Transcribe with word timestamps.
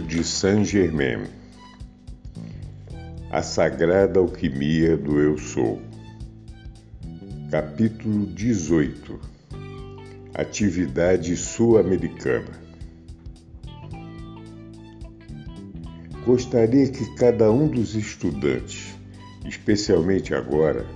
De 0.00 0.24
Saint-Germain. 0.24 1.24
A 3.30 3.42
sagrada 3.42 4.20
alquimia 4.20 4.96
do 4.96 5.20
Eu 5.20 5.36
Sou. 5.36 5.80
Capítulo 7.50 8.26
18. 8.26 9.20
Atividade 10.34 11.36
sul-americana. 11.36 12.62
Gostaria 16.24 16.88
que 16.88 17.14
cada 17.16 17.50
um 17.50 17.66
dos 17.66 17.94
estudantes, 17.94 18.94
especialmente 19.44 20.34
agora, 20.34 20.86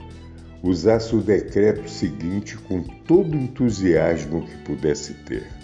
usasse 0.62 1.14
o 1.14 1.20
decreto 1.20 1.88
seguinte 1.90 2.56
com 2.56 2.82
todo 2.82 3.36
o 3.36 3.40
entusiasmo 3.40 4.46
que 4.46 4.56
pudesse 4.58 5.14
ter 5.14 5.56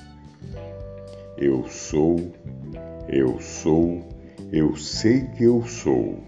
eu 1.44 1.66
sou, 1.68 2.32
eu 3.12 3.38
sou, 3.38 4.08
eu 4.50 4.74
sei 4.74 5.20
que 5.36 5.44
eu 5.44 5.62
sou. 5.66 6.18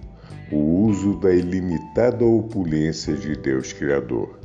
O 0.52 0.84
uso 0.84 1.18
da 1.18 1.32
ilimitada 1.32 2.24
opulência 2.24 3.14
de 3.14 3.34
Deus 3.34 3.72
Criador. 3.72 4.38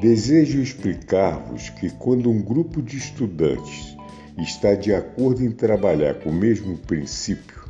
Desejo 0.00 0.60
explicar-vos 0.60 1.68
que 1.68 1.90
quando 1.90 2.30
um 2.30 2.40
grupo 2.40 2.80
de 2.80 2.96
estudantes 2.96 3.94
está 4.38 4.74
de 4.74 4.94
acordo 4.94 5.44
em 5.44 5.50
trabalhar 5.50 6.14
com 6.14 6.30
o 6.30 6.34
mesmo 6.34 6.78
princípio 6.78 7.62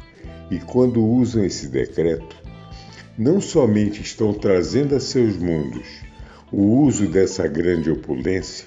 e 0.49 0.61
quando 0.61 1.05
usam 1.05 1.45
esse 1.45 1.67
decreto, 1.67 2.37
não 3.19 3.41
somente 3.41 4.01
estão 4.01 4.33
trazendo 4.33 4.95
a 4.95 5.01
seus 5.01 5.37
mundos 5.37 5.89
o 6.53 6.63
uso 6.85 7.09
dessa 7.09 7.49
grande 7.49 7.91
opulência, 7.91 8.67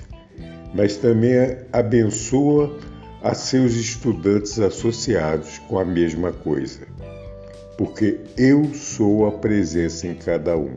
mas 0.74 0.98
também 0.98 1.58
abençoa 1.72 2.78
a 3.26 3.34
seus 3.34 3.74
estudantes 3.74 4.60
associados 4.60 5.58
com 5.68 5.80
a 5.80 5.84
mesma 5.84 6.32
coisa. 6.32 6.82
Porque 7.76 8.20
eu 8.38 8.72
sou 8.76 9.26
a 9.26 9.32
presença 9.32 10.06
em 10.06 10.14
cada 10.14 10.56
um. 10.56 10.76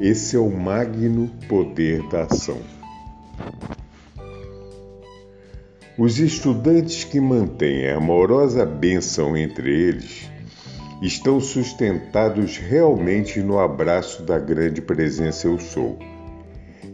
Esse 0.00 0.34
é 0.34 0.40
o 0.40 0.50
magno 0.50 1.30
poder 1.48 2.02
da 2.08 2.24
ação. 2.24 2.58
Os 5.96 6.18
estudantes 6.18 7.04
que 7.04 7.20
mantêm 7.20 7.88
a 7.88 7.96
amorosa 7.96 8.66
bênção 8.66 9.36
entre 9.36 9.70
eles 9.70 10.28
estão 11.00 11.38
sustentados 11.38 12.58
realmente 12.58 13.40
no 13.40 13.60
abraço 13.60 14.24
da 14.24 14.36
grande 14.36 14.82
presença 14.82 15.46
Eu 15.46 15.60
Sou. 15.60 15.96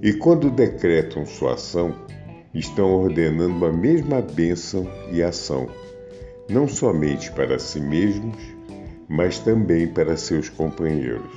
E 0.03 0.13
quando 0.13 0.51
decretam 0.51 1.25
sua 1.25 1.55
ação, 1.55 2.07
estão 2.55 2.93
ordenando 2.93 3.65
a 3.67 3.73
mesma 3.73 4.23
bênção 4.23 4.91
e 5.13 5.23
ação, 5.23 5.69
não 6.49 6.67
somente 6.67 7.31
para 7.33 7.59
si 7.59 7.81
mesmos, 7.81 8.37
mas 9.09 9.39
também 9.39 9.87
para 9.87 10.17
seus 10.17 10.49
companheiros. 10.49 11.33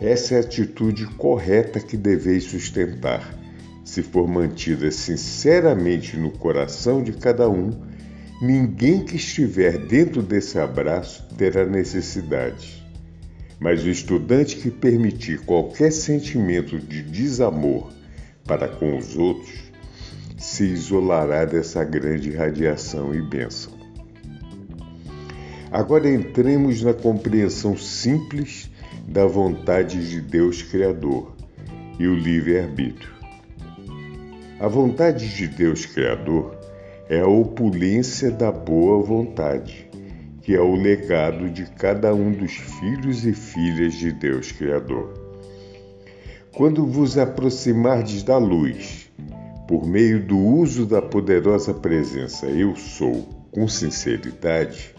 Essa 0.00 0.34
é 0.34 0.36
a 0.38 0.40
atitude 0.40 1.06
correta 1.16 1.80
que 1.80 1.96
deveis 1.96 2.44
sustentar, 2.44 3.36
se 3.84 4.02
for 4.02 4.28
mantida 4.28 4.90
sinceramente 4.90 6.16
no 6.16 6.30
coração 6.30 7.02
de 7.02 7.12
cada 7.12 7.48
um. 7.48 7.70
Ninguém 8.40 9.04
que 9.04 9.16
estiver 9.16 9.76
dentro 9.86 10.22
desse 10.22 10.58
abraço 10.58 11.26
terá 11.36 11.66
necessidade. 11.66 12.86
Mas 13.58 13.82
o 13.82 13.88
estudante 13.88 14.56
que 14.56 14.70
permitir 14.70 15.40
qualquer 15.40 15.90
sentimento 15.90 16.78
de 16.78 17.02
desamor 17.02 17.97
para 18.48 18.66
com 18.66 18.96
os 18.96 19.16
outros, 19.16 19.70
se 20.38 20.64
isolará 20.64 21.44
dessa 21.44 21.84
grande 21.84 22.32
radiação 22.32 23.14
e 23.14 23.20
bênção. 23.20 23.72
Agora 25.70 26.10
entremos 26.10 26.82
na 26.82 26.94
compreensão 26.94 27.76
simples 27.76 28.70
da 29.06 29.26
vontade 29.26 30.08
de 30.08 30.20
Deus 30.22 30.62
Criador 30.62 31.36
e 31.98 32.06
o 32.06 32.14
livre-arbítrio. 32.14 33.12
A 34.58 34.66
vontade 34.66 35.28
de 35.36 35.46
Deus 35.46 35.84
Criador 35.84 36.56
é 37.08 37.20
a 37.20 37.28
opulência 37.28 38.30
da 38.30 38.50
boa 38.50 39.02
vontade, 39.02 39.88
que 40.42 40.54
é 40.54 40.60
o 40.60 40.74
legado 40.74 41.50
de 41.50 41.66
cada 41.66 42.14
um 42.14 42.32
dos 42.32 42.52
filhos 42.52 43.26
e 43.26 43.34
filhas 43.34 43.94
de 43.94 44.10
Deus 44.10 44.50
Criador. 44.52 45.27
Quando 46.58 46.84
vos 46.84 47.16
aproximardes 47.16 48.24
da 48.24 48.36
luz, 48.36 49.08
por 49.68 49.86
meio 49.86 50.20
do 50.26 50.36
uso 50.36 50.84
da 50.84 51.00
poderosa 51.00 51.72
presença 51.72 52.46
Eu 52.46 52.74
Sou, 52.74 53.46
com 53.52 53.68
sinceridade, 53.68 54.92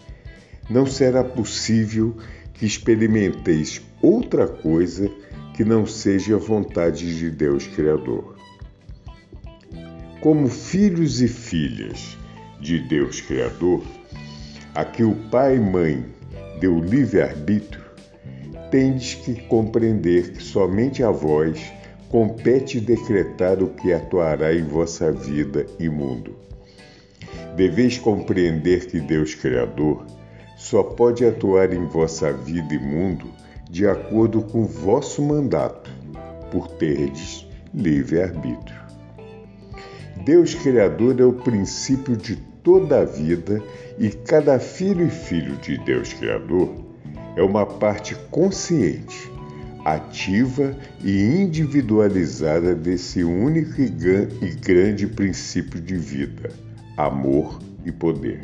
não 0.70 0.86
será 0.86 1.22
possível 1.22 2.16
que 2.54 2.64
experimenteis 2.64 3.82
outra 4.00 4.48
coisa 4.48 5.10
que 5.54 5.62
não 5.62 5.84
seja 5.84 6.36
a 6.36 6.38
vontade 6.38 7.18
de 7.18 7.30
Deus 7.30 7.66
Criador. 7.66 8.38
Como 10.22 10.48
filhos 10.48 11.20
e 11.20 11.28
filhas 11.28 12.16
de 12.58 12.78
Deus 12.88 13.20
Criador, 13.20 13.84
a 14.74 14.82
que 14.82 15.04
o 15.04 15.14
Pai 15.30 15.56
e 15.56 15.60
Mãe 15.60 16.06
deu 16.58 16.80
livre-arbítrio, 16.80 17.89
tendes 18.70 19.14
que 19.14 19.34
compreender 19.42 20.32
que 20.32 20.42
somente 20.42 21.02
a 21.02 21.10
vós 21.10 21.60
compete 22.08 22.80
decretar 22.80 23.62
o 23.62 23.68
que 23.68 23.92
atuará 23.92 24.54
em 24.54 24.62
vossa 24.62 25.12
vida 25.12 25.66
e 25.78 25.88
mundo. 25.88 26.36
Deveis 27.56 27.98
compreender 27.98 28.86
que 28.86 29.00
Deus 29.00 29.34
Criador 29.34 30.04
só 30.56 30.82
pode 30.82 31.24
atuar 31.24 31.72
em 31.72 31.84
vossa 31.86 32.32
vida 32.32 32.74
e 32.74 32.78
mundo 32.78 33.26
de 33.68 33.86
acordo 33.86 34.42
com 34.42 34.64
vosso 34.64 35.22
mandato, 35.22 35.90
por 36.50 36.66
terdes 36.68 37.46
livre-arbítrio. 37.72 38.80
Deus 40.24 40.54
Criador 40.54 41.20
é 41.20 41.24
o 41.24 41.32
princípio 41.32 42.16
de 42.16 42.36
toda 42.64 43.00
a 43.00 43.04
vida 43.04 43.62
e 43.96 44.10
cada 44.10 44.58
filho 44.58 45.06
e 45.06 45.10
filho 45.10 45.56
de 45.56 45.78
Deus 45.78 46.12
Criador 46.12 46.89
é 47.36 47.42
uma 47.42 47.64
parte 47.64 48.14
consciente, 48.30 49.30
ativa 49.84 50.76
e 51.02 51.22
individualizada 51.22 52.74
desse 52.74 53.22
único 53.24 53.80
e 53.80 53.88
grande 54.60 55.06
princípio 55.06 55.80
de 55.80 55.96
vida, 55.96 56.50
amor 56.96 57.58
e 57.84 57.92
poder. 57.92 58.40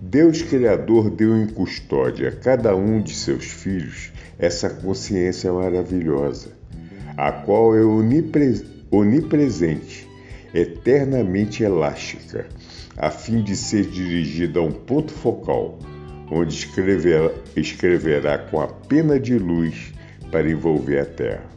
Deus 0.00 0.42
Criador 0.42 1.10
deu 1.10 1.36
em 1.36 1.46
custódia 1.46 2.28
a 2.28 2.32
cada 2.32 2.76
um 2.76 3.00
de 3.00 3.14
seus 3.14 3.46
filhos 3.46 4.12
essa 4.38 4.68
consciência 4.68 5.52
maravilhosa, 5.52 6.50
a 7.16 7.32
qual 7.32 7.74
é 7.74 7.82
onipresente, 8.90 10.08
eternamente 10.52 11.62
elástica, 11.62 12.46
a 12.96 13.10
fim 13.10 13.42
de 13.42 13.56
ser 13.56 13.86
dirigida 13.86 14.60
a 14.60 14.62
um 14.62 14.72
ponto 14.72 15.12
focal 15.12 15.78
onde 16.30 16.54
escreverá, 16.54 17.30
escreverá 17.56 18.38
com 18.38 18.60
a 18.60 18.66
pena 18.66 19.18
de 19.18 19.38
luz 19.38 19.92
para 20.30 20.50
envolver 20.50 20.98
a 20.98 21.04
terra. 21.04 21.54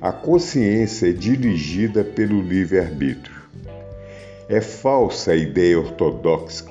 A 0.00 0.12
consciência 0.12 1.08
é 1.08 1.12
dirigida 1.12 2.04
pelo 2.04 2.40
livre-arbítrio. 2.40 3.36
É 4.48 4.60
falsa 4.60 5.32
a 5.32 5.36
ideia 5.36 5.78
ortodoxa 5.78 6.64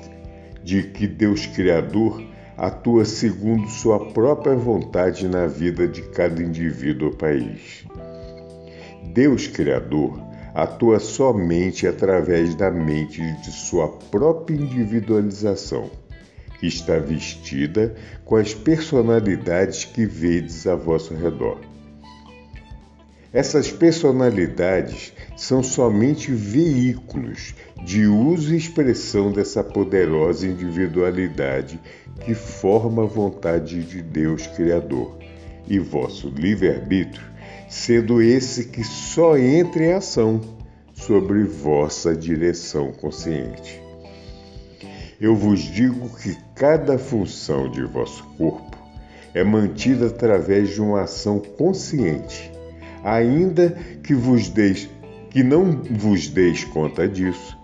de 0.62 0.82
que 0.84 1.06
Deus 1.06 1.46
Criador 1.46 2.22
atua 2.56 3.04
segundo 3.04 3.68
sua 3.68 4.12
própria 4.12 4.56
vontade 4.56 5.28
na 5.28 5.46
vida 5.46 5.86
de 5.86 6.02
cada 6.02 6.42
indivíduo 6.42 7.08
ou 7.08 7.14
país. 7.14 7.84
Deus 9.12 9.46
Criador 9.46 10.18
atua 10.54 10.98
somente 10.98 11.86
através 11.86 12.54
da 12.54 12.70
mente 12.70 13.20
de 13.20 13.50
sua 13.52 13.88
própria 13.88 14.54
individualização 14.54 15.90
que 16.58 16.66
está 16.66 16.98
vestida 16.98 17.94
com 18.24 18.36
as 18.36 18.54
personalidades 18.54 19.84
que 19.84 20.06
vedes 20.06 20.66
a 20.66 20.74
vosso 20.74 21.14
redor. 21.14 21.60
Essas 23.32 23.70
personalidades 23.70 25.12
são 25.36 25.62
somente 25.62 26.32
veículos 26.32 27.54
de 27.84 28.06
uso 28.06 28.54
e 28.54 28.56
expressão 28.56 29.30
dessa 29.30 29.62
poderosa 29.62 30.46
individualidade 30.46 31.78
que 32.24 32.34
forma 32.34 33.02
a 33.02 33.06
vontade 33.06 33.82
de 33.82 34.00
Deus 34.00 34.46
Criador 34.46 35.18
e 35.68 35.78
vosso 35.78 36.30
livre-arbítrio, 36.30 37.26
sendo 37.68 38.22
esse 38.22 38.68
que 38.68 38.82
só 38.82 39.36
entra 39.36 39.84
em 39.84 39.92
ação 39.92 40.40
sobre 40.94 41.42
vossa 41.44 42.16
direção 42.16 42.90
consciente. 42.90 43.85
Eu 45.20 45.34
vos 45.34 45.60
digo 45.60 46.08
que 46.18 46.36
cada 46.54 46.98
função 46.98 47.70
de 47.70 47.82
vosso 47.84 48.24
corpo 48.38 48.76
é 49.34 49.42
mantida 49.42 50.06
através 50.06 50.70
de 50.70 50.80
uma 50.80 51.02
ação 51.02 51.38
consciente 51.38 52.56
ainda 53.06 53.70
que 54.02 54.14
vos 54.14 54.48
deis 54.48 54.90
que 55.30 55.44
não 55.44 55.82
vos 55.90 56.28
deis 56.28 56.64
conta 56.64 57.06
disso. 57.06 57.56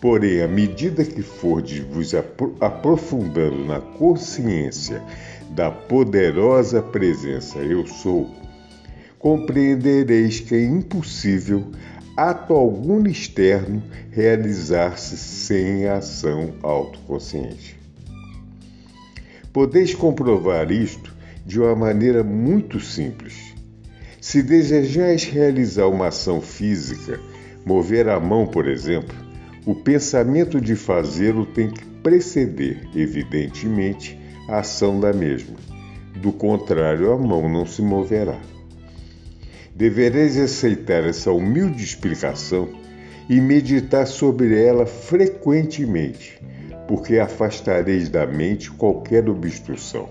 Porém, 0.00 0.42
à 0.42 0.48
medida 0.48 1.04
que 1.04 1.22
fordes 1.22 1.78
vos 1.78 2.12
aprofundando 2.60 3.64
na 3.64 3.80
consciência 3.80 5.00
da 5.50 5.70
poderosa 5.70 6.82
presença 6.82 7.58
Eu 7.58 7.86
Sou, 7.86 8.28
compreendereis 9.18 10.40
que 10.40 10.56
é 10.56 10.64
impossível 10.64 11.64
ato 12.16 12.54
algum 12.54 13.06
externo 13.06 13.82
realizar-se 14.10 15.16
sem 15.16 15.86
ação 15.86 16.54
autoconsciente. 16.62 17.78
Podeis 19.52 19.94
comprovar 19.94 20.70
isto 20.70 21.14
de 21.44 21.60
uma 21.60 21.74
maneira 21.74 22.22
muito 22.22 22.80
simples 22.80 23.52
se 24.22 24.40
desejais 24.40 25.24
realizar 25.24 25.88
uma 25.88 26.06
ação 26.06 26.40
física, 26.40 27.18
mover 27.66 28.08
a 28.08 28.20
mão, 28.20 28.46
por 28.46 28.68
exemplo, 28.68 29.12
o 29.66 29.74
pensamento 29.74 30.60
de 30.60 30.76
fazê-lo 30.76 31.44
tem 31.44 31.68
que 31.68 31.84
preceder, 31.84 32.88
evidentemente, 32.94 34.16
a 34.48 34.60
ação 34.60 35.00
da 35.00 35.12
mesma. 35.12 35.56
Do 36.20 36.30
contrário, 36.30 37.10
a 37.10 37.18
mão 37.18 37.48
não 37.48 37.66
se 37.66 37.82
moverá. 37.82 38.38
Devereis 39.74 40.36
aceitar 40.36 41.02
essa 41.02 41.32
humilde 41.32 41.82
explicação 41.82 42.68
e 43.28 43.40
meditar 43.40 44.06
sobre 44.06 44.62
ela 44.62 44.84
frequentemente, 44.84 46.38
porque 46.86 47.18
afastareis 47.18 48.10
da 48.10 48.26
mente 48.26 48.70
qualquer 48.70 49.28
obstrução. 49.28 50.10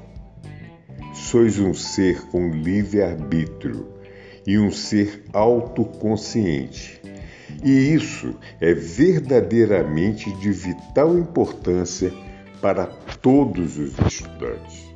Sois 1.13 1.60
um 1.60 1.74
ser 1.75 2.22
com 2.28 2.50
livre-arbítrio 2.50 3.88
e 4.48 4.58
um 4.58 4.72
ser 4.72 5.24
autoconsciente. 5.31 7.00
E 7.63 7.94
isso 7.94 8.36
é 8.60 8.74
verdadeiramente 8.74 10.31
de 10.38 10.52
vital 10.52 11.16
importância 11.16 12.12
para 12.60 12.88
todos 13.22 13.78
os 13.78 13.94
estudantes. 14.00 14.90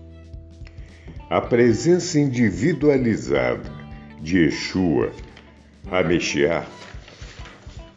A 1.29 1.39
presença 1.41 2.19
individualizada 2.19 3.84
de 4.25 4.45
Yeshua 4.45 5.11
Hameshiach 5.91 6.67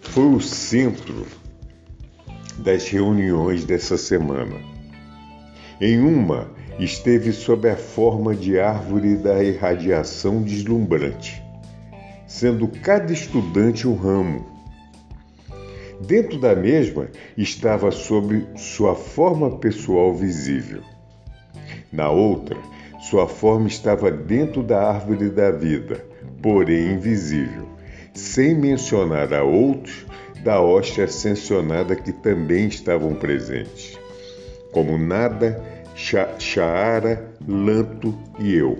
foi 0.03 0.27
o 0.27 0.41
centro 0.43 1.27
das 2.59 2.87
reuniões 2.87 3.65
dessa 3.65 3.97
semana. 3.97 4.57
Em 5.81 5.99
uma, 5.99 6.51
esteve 6.79 7.33
sob 7.33 7.67
a 7.71 7.77
forma 7.77 8.35
de 8.35 8.61
árvore 8.61 9.17
da 9.17 9.43
irradiação 9.43 10.43
deslumbrante, 10.43 11.43
sendo 12.27 12.69
cada 12.69 13.11
estudante 13.11 13.89
um 13.89 13.95
ramo. 13.95 14.47
Dentro 16.07 16.39
da 16.39 16.55
mesma 16.55 17.09
estava 17.39 17.91
sob 17.91 18.47
sua 18.55 18.95
forma 18.95 19.57
pessoal 19.57 20.15
visível. 20.15 20.83
Na 21.91 22.11
outra, 22.11 22.59
sua 23.01 23.27
forma 23.27 23.67
estava 23.67 24.11
dentro 24.11 24.63
da 24.63 24.91
árvore 24.91 25.31
da 25.31 25.51
vida, 25.51 26.08
porém 26.43 26.95
invisível, 26.95 27.69
sem 28.15 28.55
mencionar 28.55 29.33
a 29.33 29.43
outros 29.43 30.07
da 30.43 30.61
hóstia 30.61 31.05
ascensionada 31.05 31.97
que 31.97 32.13
também 32.13 32.69
estavam 32.69 33.15
presentes. 33.15 33.99
Como 34.73 34.97
nada 34.97 35.61
Shaara, 36.39 37.29
Lanto 37.47 38.17
e 38.39 38.55
eu. 38.55 38.79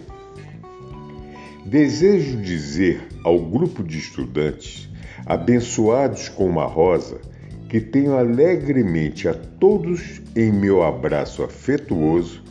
Desejo 1.67 2.37
dizer 2.41 3.01
ao 3.25 3.39
grupo 3.39 3.83
de 3.83 3.99
estudantes, 3.99 4.89
abençoados 5.27 6.29
com 6.29 6.47
uma 6.47 6.65
rosa, 6.65 7.21
que 7.69 7.81
tenho 7.81 8.17
alegremente 8.17 9.29
a 9.29 9.35
todos 9.35 10.23
em 10.35 10.51
meu 10.51 10.83
abraço 10.83 11.43
afetuoso 11.43 12.43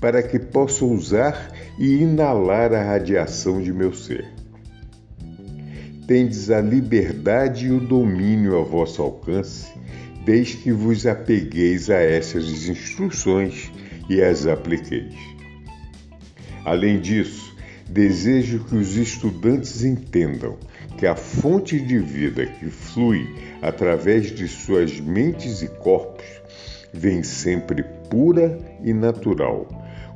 para 0.00 0.22
que 0.22 0.38
possam 0.38 0.92
usar 0.92 1.52
e 1.78 1.96
inalar 1.96 2.72
a 2.72 2.82
radiação 2.82 3.60
de 3.60 3.72
meu 3.72 3.92
ser. 3.92 4.26
Tendes 6.06 6.50
a 6.50 6.60
liberdade 6.60 7.66
e 7.66 7.70
o 7.70 7.80
domínio 7.80 8.58
a 8.58 8.62
vosso 8.62 9.00
alcance, 9.00 9.72
desde 10.24 10.58
que 10.58 10.70
vos 10.70 11.06
apegueis 11.06 11.88
a 11.88 11.96
essas 11.96 12.68
instruções 12.68 13.72
e 14.10 14.22
as 14.22 14.46
apliqueis. 14.46 15.14
Além 16.62 17.00
disso, 17.00 17.56
desejo 17.88 18.64
que 18.64 18.76
os 18.76 18.96
estudantes 18.96 19.82
entendam 19.82 20.58
que 20.98 21.06
a 21.06 21.16
fonte 21.16 21.80
de 21.80 21.98
vida 21.98 22.44
que 22.46 22.66
flui 22.66 23.26
através 23.62 24.30
de 24.30 24.46
suas 24.46 25.00
mentes 25.00 25.62
e 25.62 25.68
corpos 25.68 26.24
vem 26.92 27.22
sempre 27.22 27.82
pura 28.10 28.58
e 28.82 28.92
natural, 28.92 29.66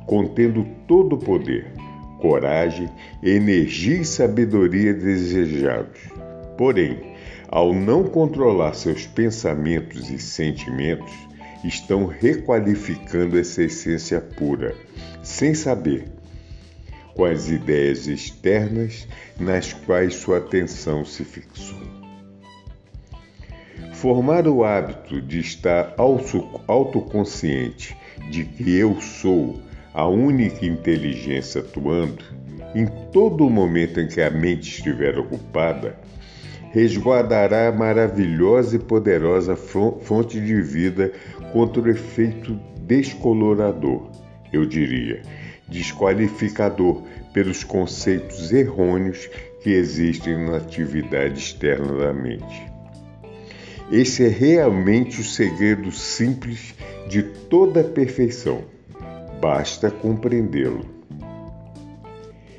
contendo 0.05 0.65
todo 0.87 1.15
o 1.15 1.19
poder, 1.19 1.78
coragem, 2.19 2.89
energia 3.23 4.01
e 4.01 4.05
sabedoria 4.05 4.93
desejados. 4.93 6.01
Porém, 6.57 7.15
ao 7.47 7.73
não 7.73 8.03
controlar 8.03 8.73
seus 8.73 9.07
pensamentos 9.07 10.09
e 10.09 10.19
sentimentos, 10.19 11.11
estão 11.63 12.05
requalificando 12.05 13.37
essa 13.37 13.63
essência 13.63 14.21
pura, 14.21 14.75
sem 15.23 15.53
saber, 15.53 16.05
com 17.15 17.25
as 17.25 17.49
ideias 17.49 18.07
externas 18.07 19.07
nas 19.37 19.73
quais 19.73 20.15
sua 20.15 20.37
atenção 20.37 21.03
se 21.03 21.25
fixou. 21.25 21.79
Formar 23.93 24.47
o 24.47 24.63
hábito 24.63 25.21
de 25.21 25.39
estar 25.39 25.93
autoconsciente 26.67 27.97
de 28.29 28.45
que 28.45 28.73
eu 28.73 29.01
sou 29.01 29.59
a 29.93 30.07
única 30.07 30.65
inteligência 30.65 31.61
atuando, 31.61 32.23
em 32.75 32.85
todo 33.11 33.49
momento 33.49 33.99
em 33.99 34.07
que 34.07 34.21
a 34.21 34.29
mente 34.29 34.69
estiver 34.69 35.17
ocupada, 35.17 35.97
resguardará 36.71 37.67
a 37.67 37.71
maravilhosa 37.71 38.75
e 38.75 38.79
poderosa 38.79 39.55
fonte 39.55 40.39
de 40.39 40.61
vida 40.61 41.11
contra 41.51 41.81
o 41.81 41.89
efeito 41.89 42.53
descolorador, 42.81 44.09
eu 44.53 44.65
diria, 44.65 45.21
desqualificador 45.67 47.03
pelos 47.33 47.63
conceitos 47.63 48.51
errôneos 48.51 49.29
que 49.61 49.71
existem 49.71 50.37
na 50.45 50.57
atividade 50.57 51.39
externa 51.39 51.93
da 51.93 52.13
mente. 52.13 52.69
Esse 53.91 54.25
é 54.25 54.27
realmente 54.27 55.19
o 55.19 55.23
segredo 55.23 55.91
simples 55.91 56.75
de 57.07 57.23
toda 57.23 57.81
a 57.81 57.83
perfeição. 57.83 58.63
Basta 59.39 59.89
compreendê-lo. 59.89 60.85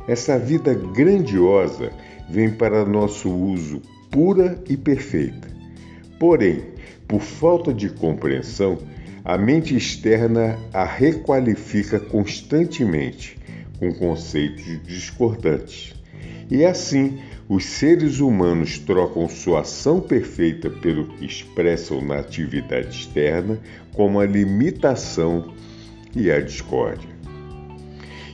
Essa 0.08 0.38
vida 0.38 0.74
grandiosa 0.74 1.92
vem 2.28 2.50
para 2.50 2.84
nosso 2.84 3.30
uso 3.30 3.82
pura 4.10 4.62
e 4.68 4.76
perfeita. 4.76 5.48
Porém, 6.18 6.64
por 7.06 7.20
falta 7.20 7.72
de 7.72 7.88
compreensão, 7.90 8.78
a 9.24 9.36
mente 9.36 9.76
externa 9.76 10.58
a 10.72 10.84
requalifica 10.84 12.00
constantemente 12.00 13.38
com 13.78 13.92
conceitos 13.92 14.82
discordantes. 14.84 15.94
E 16.50 16.64
assim, 16.64 17.18
os 17.48 17.64
seres 17.64 18.20
humanos 18.20 18.78
trocam 18.78 19.28
sua 19.28 19.60
ação 19.60 20.00
perfeita 20.00 20.70
pelo 20.70 21.06
que 21.08 21.24
expressam 21.24 22.00
na 22.00 22.18
atividade 22.18 22.88
externa 22.88 23.58
como 23.92 24.20
a 24.20 24.26
limitação 24.26 25.52
e 26.14 26.30
a 26.30 26.40
discórdia. 26.40 27.08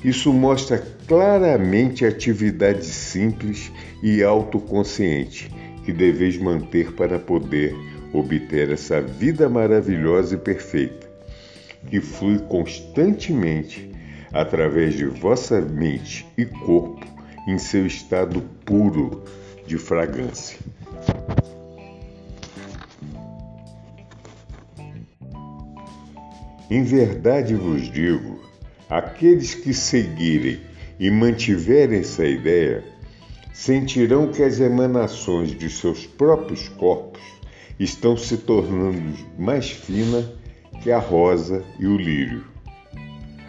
Isso 0.05 0.33
mostra 0.33 0.79
claramente 1.07 2.05
a 2.05 2.09
atividade 2.09 2.85
simples 2.85 3.73
e 4.03 4.23
autoconsciente 4.23 5.51
que 5.85 5.93
deveis 5.93 6.37
manter 6.37 6.93
para 6.93 7.19
poder 7.19 7.75
obter 8.13 8.71
essa 8.71 9.01
vida 9.01 9.49
maravilhosa 9.49 10.35
e 10.35 10.39
perfeita, 10.39 11.09
que 11.89 12.01
flui 12.01 12.39
constantemente 12.39 13.91
através 14.33 14.95
de 14.95 15.07
vossa 15.07 15.61
mente 15.61 16.27
e 16.37 16.45
corpo 16.45 17.07
em 17.47 17.59
seu 17.59 17.87
estado 17.87 18.43
puro 18.65 19.23
de 19.67 19.79
fragrância. 19.79 20.59
Em 26.69 26.83
verdade 26.83 27.55
vos 27.55 27.91
digo: 27.91 28.41
aqueles 28.91 29.55
que 29.55 29.73
seguirem 29.73 30.61
e 30.99 31.11
mantiverem 31.11 32.01
essa 32.01 32.27
ideia 32.27 32.83
sentirão 33.53 34.33
que 34.33 34.43
as 34.43 34.59
emanações 34.59 35.51
de 35.51 35.71
seus 35.71 36.07
próprios 36.07 36.69
corpos 36.69 37.23
estão 37.79 38.17
se 38.17 38.39
tornando 38.39 39.15
mais 39.39 39.71
finas 39.71 40.27
que 40.83 40.91
a 40.91 40.99
rosa 40.99 41.65
e 41.79 41.87
o 41.87 41.97
lírio. 41.97 42.45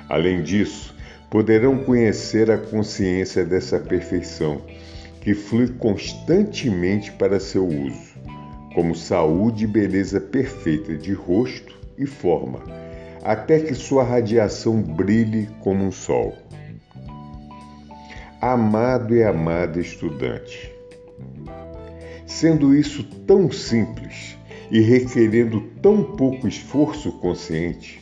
Além 0.07 0.43
disso, 0.43 0.95
poderão 1.29 1.83
conhecer 1.83 2.49
a 2.51 2.57
consciência 2.57 3.43
dessa 3.43 3.79
perfeição 3.79 4.61
que 5.21 5.33
flui 5.33 5.67
constantemente 5.69 7.11
para 7.11 7.39
seu 7.39 7.67
uso, 7.67 8.15
como 8.73 8.95
saúde 8.95 9.65
e 9.65 9.67
beleza 9.67 10.21
perfeita 10.21 10.95
de 10.95 11.11
rosto 11.13 11.75
e 11.97 12.05
forma, 12.05 12.63
até 13.27 13.59
que 13.59 13.75
sua 13.75 14.05
radiação 14.05 14.81
brilhe 14.81 15.49
como 15.59 15.83
um 15.83 15.91
sol. 15.91 16.37
Amado 18.39 19.13
e 19.13 19.21
amada 19.21 19.81
estudante, 19.81 20.73
sendo 22.25 22.73
isso 22.73 23.03
tão 23.03 23.51
simples 23.51 24.37
e 24.71 24.79
requerendo 24.79 25.59
tão 25.81 26.01
pouco 26.01 26.47
esforço 26.47 27.11
consciente, 27.19 28.01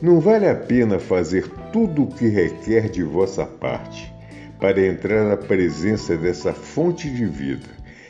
não 0.00 0.20
vale 0.20 0.48
a 0.48 0.54
pena 0.54 0.98
fazer 0.98 1.46
tudo 1.70 2.04
o 2.04 2.10
que 2.10 2.26
requer 2.26 2.88
de 2.88 3.02
vossa 3.02 3.44
parte 3.44 4.10
para 4.58 4.80
entrar 4.86 5.28
na 5.28 5.36
presença 5.36 6.16
dessa 6.16 6.54
fonte 6.54 7.10
de 7.10 7.26
vida 7.26 7.68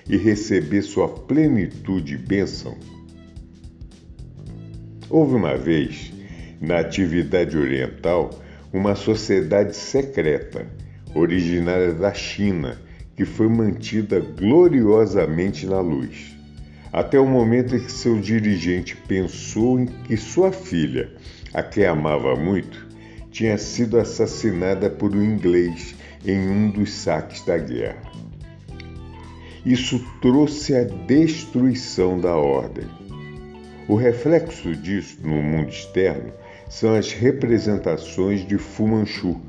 e 0.08 0.16
receber 0.16 0.82
sua 0.82 1.08
plenitude 1.08 2.14
e 2.14 2.18
bênção? 2.18 2.76
Houve 5.10 5.34
uma 5.34 5.56
vez, 5.56 6.15
na 6.60 6.78
atividade 6.78 7.56
oriental, 7.56 8.30
uma 8.72 8.94
sociedade 8.94 9.76
secreta, 9.76 10.66
originária 11.14 11.92
da 11.92 12.12
China, 12.12 12.80
que 13.16 13.24
foi 13.24 13.48
mantida 13.48 14.20
gloriosamente 14.20 15.66
na 15.66 15.80
luz. 15.80 16.36
Até 16.92 17.18
o 17.18 17.26
momento 17.26 17.76
em 17.76 17.80
que 17.80 17.92
seu 17.92 18.18
dirigente 18.20 18.96
pensou 19.08 19.80
em 19.80 19.86
que 19.86 20.16
sua 20.16 20.52
filha, 20.52 21.10
a 21.52 21.62
quem 21.62 21.84
amava 21.84 22.34
muito, 22.36 22.86
tinha 23.30 23.58
sido 23.58 23.98
assassinada 23.98 24.88
por 24.88 25.14
um 25.14 25.22
inglês 25.22 25.94
em 26.24 26.48
um 26.48 26.70
dos 26.70 26.90
saques 26.90 27.44
da 27.44 27.58
guerra. 27.58 28.02
Isso 29.64 30.00
trouxe 30.22 30.74
a 30.74 30.84
destruição 30.84 32.20
da 32.20 32.36
ordem. 32.36 32.86
O 33.88 33.94
reflexo 33.94 34.74
disso 34.74 35.18
no 35.22 35.42
mundo 35.42 35.70
externo 35.70 36.32
são 36.68 36.94
as 36.94 37.12
representações 37.12 38.46
de 38.46 38.58
Fu 38.58 38.86
Manchu, 38.86 39.40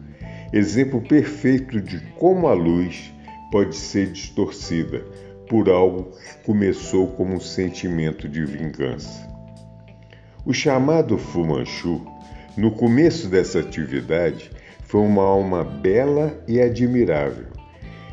exemplo 0.54 1.02
perfeito 1.02 1.82
de 1.82 2.00
como 2.16 2.48
a 2.48 2.54
luz 2.54 3.14
pode 3.52 3.76
ser 3.76 4.12
distorcida 4.12 5.04
por 5.50 5.70
algo 5.70 6.12
que 6.12 6.46
começou 6.46 7.08
como 7.08 7.34
um 7.34 7.40
sentimento 7.40 8.28
de 8.28 8.46
vingança. 8.46 9.28
O 10.46 10.54
chamado 10.54 11.18
Fu 11.18 11.46
Manchu, 11.46 12.06
no 12.56 12.72
começo 12.72 13.28
dessa 13.28 13.60
atividade, 13.60 14.52
foi 14.84 15.02
uma 15.02 15.24
alma 15.24 15.64
bela 15.64 16.42
e 16.48 16.62
admirável. 16.62 17.48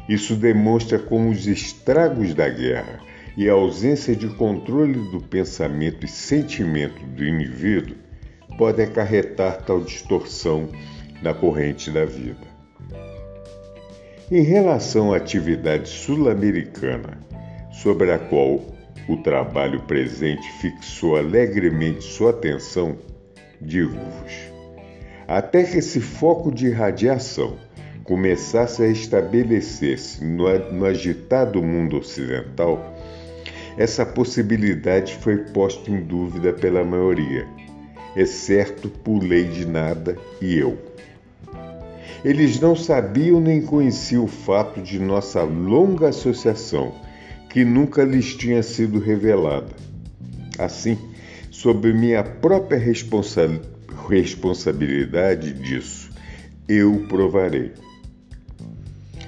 Isso 0.08 0.34
demonstra 0.34 0.99
como 0.99 1.30
os 1.30 1.46
estragos 1.46 2.34
da 2.34 2.49
guerra 2.49 3.00
e 3.37 3.49
a 3.49 3.52
ausência 3.52 4.14
de 4.14 4.28
controle 4.28 5.11
do 5.11 5.20
pensamento 5.20 6.04
e 6.04 6.08
sentimento 6.08 7.04
do 7.06 7.25
indivíduo 7.25 8.03
podem 8.57 8.87
acarretar 8.87 9.63
tal 9.63 9.81
distorção 9.81 10.69
na 11.23 11.35
corrente 11.35 11.91
da 11.91 12.05
vida. 12.05 12.55
Em 14.31 14.43
relação 14.43 15.13
à 15.13 15.17
atividade 15.17 15.89
sul-americana, 15.89 17.19
sobre 17.73 18.13
a 18.13 18.19
qual 18.19 18.61
o 19.09 19.17
trabalho 19.19 19.83
presente 19.83 20.51
fixou 20.61 21.17
alegremente 21.17 22.03
sua 22.03 22.31
atenção, 22.31 22.97
digo-vos: 23.61 24.33
até 25.29 25.65
que 25.65 25.79
esse 25.79 26.01
foco 26.01 26.53
de 26.53 26.71
radiação 26.71 27.57
começasse 28.05 28.83
a 28.83 28.89
estabelecer-se 28.89 30.25
no 30.25 30.85
agitado 30.85 31.63
mundo 31.63 31.99
ocidental, 31.99 32.95
essa 33.77 34.07
possibilidade 34.07 35.15
foi 35.17 35.39
posta 35.39 35.91
em 35.91 36.01
dúvida 36.01 36.53
pela 36.53 36.85
maioria, 36.85 37.47
exceto 38.16 38.88
por 38.88 39.23
lei 39.23 39.44
de 39.44 39.66
nada 39.66 40.16
e 40.40 40.56
eu. 40.56 40.78
Eles 42.25 42.59
não 42.59 42.75
sabiam 42.75 43.40
nem 43.40 43.61
conheciam 43.61 44.25
o 44.25 44.28
fato 44.28 44.80
de 44.80 44.99
nossa 44.99 45.42
longa 45.42 46.09
associação, 46.09 46.94
que 47.50 47.64
nunca 47.64 48.02
lhes 48.02 48.35
tinha 48.35 48.62
sido 48.62 48.99
revelada. 48.99 49.75
Assim, 50.59 50.97
sob 51.50 51.92
minha 51.92 52.25
própria 52.25 52.78
responsabilidade, 52.78 53.75
responsabilidade 54.09 55.52
disso. 55.52 56.11
Eu 56.68 57.04
provarei. 57.09 57.73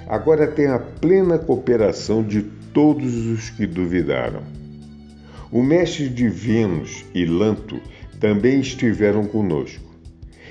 Agora 0.07 0.47
tenho 0.47 0.73
a 0.73 0.79
plena 0.79 1.37
cooperação 1.37 2.23
de 2.23 2.41
todos 2.73 3.13
os 3.27 3.49
que 3.49 3.65
duvidaram. 3.65 4.41
O 5.51 5.61
mestre 5.63 6.09
divinos 6.09 7.05
e 7.13 7.25
Lanto 7.25 7.79
também 8.19 8.59
estiveram 8.59 9.25
conosco. 9.25 9.85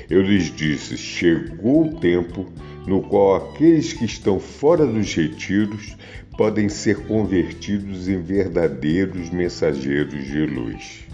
Eu 0.09 0.23
lhes 0.23 0.55
disse: 0.55 0.97
chegou 0.97 1.87
o 1.87 2.01
tempo 2.01 2.47
no 2.87 3.03
qual 3.03 3.37
aqueles 3.37 3.93
que 3.93 4.05
estão 4.05 4.39
fora 4.39 4.87
dos 4.87 5.13
retiros 5.15 5.97
podem 6.37 6.69
ser 6.69 6.99
convertidos 7.07 8.09
em 8.09 8.21
verdadeiros 8.21 9.31
mensageiros 9.31 10.25
de 10.27 10.47
luz. 10.47 11.07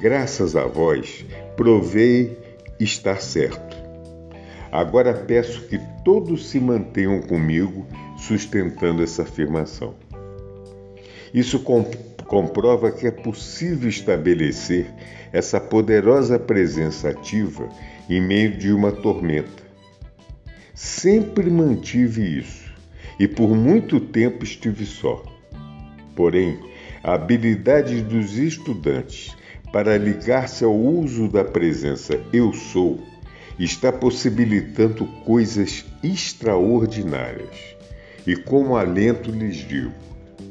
Graças 0.00 0.56
a 0.56 0.66
vós, 0.66 1.24
provei 1.56 2.36
estar 2.80 3.20
certo. 3.20 3.76
Agora 4.70 5.14
peço 5.14 5.62
que 5.62 5.78
todos 6.04 6.48
se 6.48 6.60
mantenham 6.60 7.20
comigo 7.22 7.86
sustentando 8.16 9.02
essa 9.02 9.22
afirmação. 9.22 9.94
Isso 11.32 11.60
comprova 12.28 12.92
que 12.92 13.06
é 13.06 13.10
possível 13.10 13.88
estabelecer 13.88 14.86
essa 15.32 15.58
poderosa 15.58 16.38
presença 16.38 17.08
ativa 17.08 17.68
em 18.08 18.20
meio 18.20 18.56
de 18.56 18.70
uma 18.70 18.92
tormenta. 18.92 19.62
Sempre 20.74 21.50
mantive 21.50 22.38
isso 22.38 22.70
e 23.18 23.26
por 23.26 23.56
muito 23.56 23.98
tempo 23.98 24.44
estive 24.44 24.84
só. 24.84 25.24
Porém, 26.14 26.58
a 27.02 27.14
habilidade 27.14 28.02
dos 28.02 28.36
estudantes 28.36 29.34
para 29.72 29.96
ligar-se 29.96 30.64
ao 30.64 30.74
uso 30.74 31.28
da 31.28 31.44
presença 31.44 32.20
Eu 32.32 32.52
Sou, 32.52 33.00
está 33.58 33.90
possibilitando 33.90 35.06
coisas 35.24 35.84
extraordinárias. 36.02 37.76
E 38.26 38.36
como 38.36 38.76
alento 38.76 39.30
lhes 39.30 39.56
digo, 39.56 40.07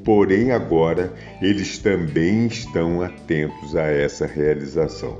porém 0.08 0.52
agora 0.54 1.12
eles 1.42 1.80
também 1.80 2.48
estão 2.48 3.02
atentos 3.02 3.76
a 3.76 3.88
essa 3.88 4.26
realização. 4.26 5.18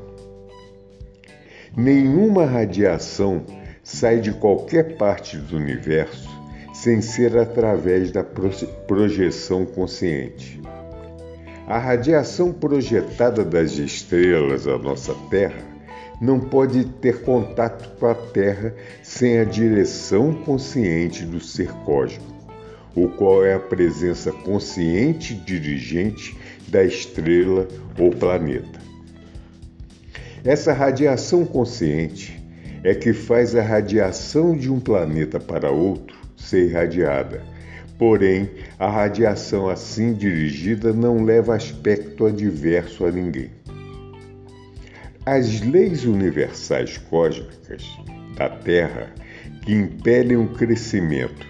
Nenhuma 1.76 2.46
radiação 2.46 3.46
sai 3.84 4.22
de 4.22 4.32
qualquer 4.32 4.96
parte 4.96 5.36
do 5.36 5.58
universo 5.58 6.30
sem 6.74 7.02
ser 7.02 7.38
através 7.38 8.12
da 8.12 8.24
projeção 8.24 9.66
consciente. 9.66 10.62
A 11.68 11.78
radiação 11.78 12.54
projetada 12.54 13.44
das 13.44 13.74
estrelas 13.74 14.70
à 14.70 14.78
nossa 14.78 15.14
Terra 15.30 15.66
não 16.22 16.40
pode 16.40 16.86
ter 16.86 17.24
contato 17.24 17.94
com 18.00 18.06
a 18.06 18.16
Terra 18.16 18.74
sem 19.04 19.38
a 19.38 19.44
direção 19.44 20.34
consciente 20.34 21.26
do 21.26 21.42
ser 21.42 21.74
cósmico, 21.84 22.37
o 22.98 23.08
qual 23.10 23.46
é 23.46 23.54
a 23.54 23.60
presença 23.60 24.32
consciente 24.32 25.34
dirigente 25.34 26.36
da 26.68 26.84
estrela 26.84 27.68
ou 27.98 28.10
planeta. 28.10 28.80
Essa 30.44 30.74
radiação 30.74 31.46
consciente 31.46 32.38
é 32.84 32.94
que 32.94 33.14
faz 33.14 33.56
a 33.56 33.62
radiação 33.62 34.58
de 34.58 34.72
um 34.72 34.80
planeta 34.80 35.40
para 35.40 35.72
outro 35.72 36.18
ser 36.36 36.70
irradiada 36.70 37.42
Porém, 37.98 38.52
a 38.78 38.88
radiação 38.88 39.68
assim 39.68 40.14
dirigida 40.14 40.94
não 40.94 41.24
leva 41.24 41.56
aspecto 41.56 42.28
adverso 42.28 43.06
a 43.06 43.12
ninguém. 43.12 43.50
As 45.26 45.62
leis 45.62 46.06
universais 46.06 46.98
cósmicas 46.98 47.84
da 48.38 48.50
Terra, 48.50 49.12
que 49.64 49.74
impelem 49.74 50.38
o 50.38 50.48
crescimento, 50.50 51.48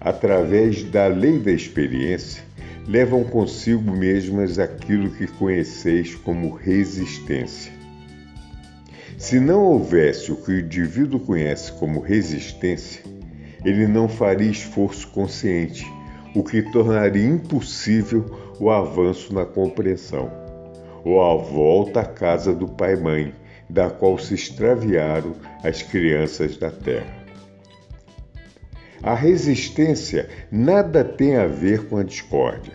através 0.00 0.84
da 0.84 1.06
lei 1.06 1.38
da 1.38 1.52
experiência, 1.52 2.42
levam 2.86 3.24
consigo 3.24 3.90
mesmas 3.90 4.58
aquilo 4.58 5.10
que 5.10 5.26
conheceis 5.26 6.14
como 6.14 6.54
resistência. 6.54 7.72
Se 9.18 9.40
não 9.40 9.62
houvesse 9.64 10.30
o 10.30 10.36
que 10.36 10.52
o 10.52 10.60
indivíduo 10.60 11.20
conhece 11.20 11.72
como 11.72 12.00
resistência, 12.00 13.02
ele 13.64 13.86
não 13.86 14.08
faria 14.08 14.50
esforço 14.50 15.08
consciente, 15.08 15.84
o 16.34 16.42
que 16.42 16.62
tornaria 16.62 17.26
impossível 17.26 18.24
o 18.60 18.70
avanço 18.70 19.34
na 19.34 19.44
compreensão, 19.44 20.30
ou 21.04 21.20
a 21.20 21.34
volta 21.36 22.00
à 22.00 22.04
casa 22.04 22.54
do 22.54 22.68
pai-mãe, 22.68 23.34
da 23.68 23.90
qual 23.90 24.18
se 24.18 24.34
extraviaram 24.34 25.34
as 25.62 25.82
crianças 25.82 26.56
da 26.56 26.70
terra. 26.70 27.17
A 29.02 29.14
resistência 29.14 30.28
nada 30.50 31.04
tem 31.04 31.36
a 31.36 31.46
ver 31.46 31.86
com 31.86 31.98
a 31.98 32.02
discórdia. 32.02 32.74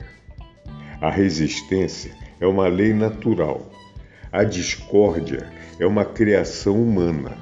A 1.01 1.09
resistência 1.09 2.11
é 2.39 2.47
uma 2.47 2.67
lei 2.67 2.93
natural. 2.93 3.69
A 4.31 4.43
discórdia 4.45 5.45
é 5.79 5.85
uma 5.85 6.05
criação 6.05 6.81
humana. 6.81 7.37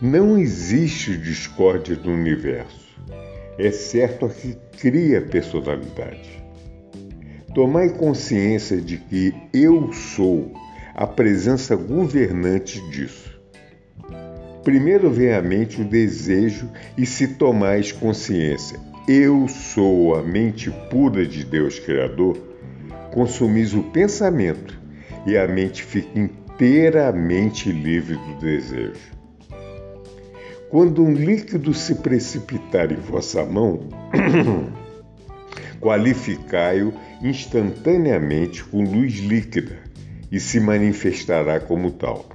Não 0.00 0.36
existe 0.36 1.16
discórdia 1.16 1.96
no 1.96 2.12
universo, 2.12 3.00
exceto 3.58 4.26
a 4.26 4.28
que 4.28 4.56
cria 4.78 5.22
personalidade. 5.22 6.44
Tomai 7.54 7.88
consciência 7.90 8.80
de 8.80 8.98
que 8.98 9.32
eu 9.54 9.90
sou 9.92 10.52
a 10.94 11.06
presença 11.06 11.74
governante 11.74 12.80
disso. 12.90 13.33
Primeiro 14.64 15.10
vem 15.10 15.34
à 15.34 15.42
mente 15.42 15.82
o 15.82 15.84
desejo 15.84 16.70
e 16.96 17.04
se 17.04 17.28
tomais 17.28 17.92
consciência, 17.92 18.80
eu 19.06 19.46
sou 19.46 20.14
a 20.14 20.22
mente 20.22 20.70
pura 20.90 21.26
de 21.26 21.44
Deus 21.44 21.78
Criador, 21.78 22.38
consumis 23.12 23.74
o 23.74 23.82
pensamento 23.82 24.80
e 25.26 25.36
a 25.36 25.46
mente 25.46 25.82
fica 25.82 26.18
inteiramente 26.18 27.70
livre 27.70 28.16
do 28.16 28.40
desejo. 28.40 29.12
Quando 30.70 31.04
um 31.04 31.12
líquido 31.12 31.74
se 31.74 31.96
precipitar 31.96 32.90
em 32.90 32.96
vossa 32.96 33.44
mão, 33.44 33.86
qualificai-o 35.78 36.94
instantaneamente 37.22 38.64
com 38.64 38.82
luz 38.82 39.18
líquida 39.18 39.76
e 40.32 40.40
se 40.40 40.58
manifestará 40.58 41.60
como 41.60 41.90
tal. 41.90 42.33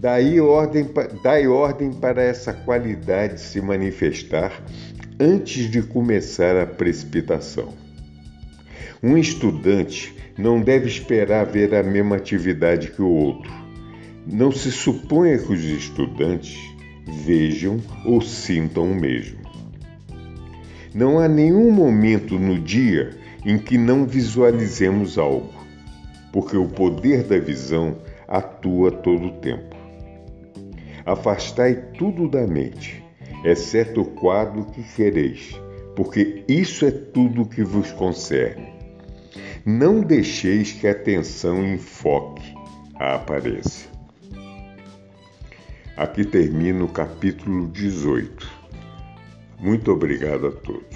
Daí 0.00 0.40
ordem, 0.40 0.86
dai 1.22 1.46
ordem 1.46 1.92
para 1.92 2.22
essa 2.22 2.54
qualidade 2.54 3.38
se 3.38 3.60
manifestar 3.60 4.64
antes 5.20 5.70
de 5.70 5.82
começar 5.82 6.56
a 6.56 6.64
precipitação. 6.64 7.74
Um 9.02 9.18
estudante 9.18 10.16
não 10.38 10.58
deve 10.58 10.88
esperar 10.88 11.44
ver 11.44 11.74
a 11.74 11.82
mesma 11.82 12.16
atividade 12.16 12.92
que 12.92 13.02
o 13.02 13.10
outro. 13.10 13.52
Não 14.26 14.50
se 14.50 14.72
suponha 14.72 15.36
que 15.36 15.52
os 15.52 15.62
estudantes 15.64 16.56
vejam 17.26 17.78
ou 18.06 18.22
sintam 18.22 18.90
o 18.90 18.94
mesmo. 18.94 19.40
Não 20.94 21.18
há 21.18 21.28
nenhum 21.28 21.70
momento 21.70 22.38
no 22.38 22.58
dia 22.58 23.10
em 23.44 23.58
que 23.58 23.76
não 23.76 24.06
visualizemos 24.06 25.18
algo, 25.18 25.52
porque 26.32 26.56
o 26.56 26.68
poder 26.68 27.22
da 27.22 27.38
visão 27.38 27.98
atua 28.26 28.90
todo 28.90 29.26
o 29.26 29.32
tempo. 29.32 29.79
Afastai 31.10 31.74
tudo 31.98 32.28
da 32.28 32.46
mente, 32.46 33.04
exceto 33.44 34.02
o 34.02 34.04
quadro 34.04 34.64
que 34.66 34.80
quereis, 34.94 35.60
porque 35.96 36.44
isso 36.46 36.86
é 36.86 36.92
tudo 36.92 37.48
que 37.48 37.64
vos 37.64 37.90
concerne. 37.90 38.72
Não 39.66 40.02
deixeis 40.02 40.70
que 40.70 40.86
a 40.86 40.92
atenção 40.92 41.66
enfoque 41.66 42.54
a 42.94 43.16
aparência. 43.16 43.90
Aqui 45.96 46.24
termina 46.24 46.84
o 46.84 46.88
capítulo 46.88 47.66
18. 47.66 48.48
Muito 49.58 49.90
obrigado 49.90 50.46
a 50.46 50.52
todos. 50.52 50.89